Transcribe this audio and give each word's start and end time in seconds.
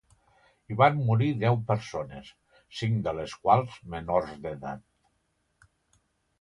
Hi 0.69 0.77
van 0.77 0.95
morir 1.09 1.27
deu 1.43 1.59
persones, 1.67 2.33
cinc 2.79 2.99
de 3.09 3.15
les 3.21 3.37
quals 3.45 3.79
menors 3.97 4.35
d'edat. 4.47 5.65